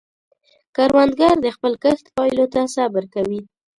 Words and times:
کروندګر 0.75 1.35
د 1.41 1.47
خپل 1.55 1.73
کښت 1.83 2.05
پایلو 2.15 2.45
ته 2.53 2.61
صبر 2.75 3.03
کوي 3.13 3.41